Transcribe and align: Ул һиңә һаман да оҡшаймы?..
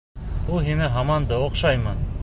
Ул 0.53 0.63
һиңә 0.69 0.89
һаман 0.95 1.29
да 1.33 1.41
оҡшаймы?.. 1.51 1.97